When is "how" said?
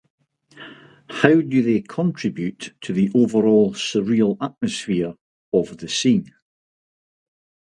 1.11-1.39